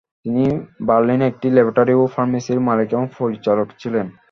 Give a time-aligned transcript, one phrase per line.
[0.21, 0.43] তিনি
[0.87, 4.05] বার্লিনে একটি ল্যাবরেটরি ও ফার্মাসির মালিক এবং পরিচালক ছিলেন।